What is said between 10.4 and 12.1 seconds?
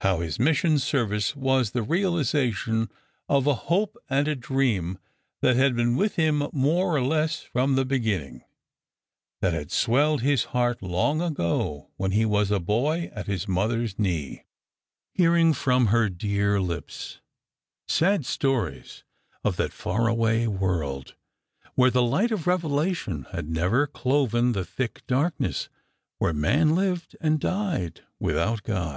heart long go,